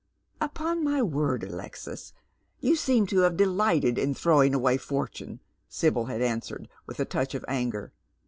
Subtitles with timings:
[0.47, 2.11] "Upon my word, Alexis,
[2.59, 7.05] you seem to have delighted in throw* ing away fortune," Sibyl had answered, with a
[7.05, 7.93] touch of anger.